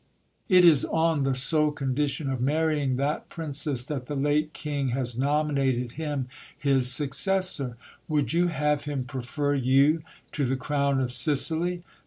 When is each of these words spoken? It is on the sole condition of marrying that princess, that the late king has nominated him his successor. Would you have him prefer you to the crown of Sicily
It 0.49 0.65
is 0.65 0.83
on 0.85 1.25
the 1.25 1.35
sole 1.35 1.69
condition 1.71 2.27
of 2.31 2.41
marrying 2.41 2.95
that 2.95 3.29
princess, 3.29 3.85
that 3.85 4.07
the 4.07 4.15
late 4.15 4.51
king 4.51 4.87
has 4.97 5.15
nominated 5.15 5.91
him 5.91 6.27
his 6.57 6.91
successor. 6.91 7.77
Would 8.07 8.33
you 8.33 8.47
have 8.47 8.85
him 8.85 9.03
prefer 9.03 9.53
you 9.53 10.01
to 10.31 10.43
the 10.43 10.57
crown 10.57 10.99
of 11.01 11.11
Sicily 11.11 11.83